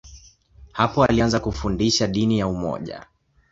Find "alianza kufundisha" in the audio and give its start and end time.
1.03-2.07